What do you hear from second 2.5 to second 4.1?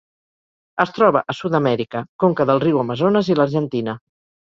del riu Amazones i l'Argentina.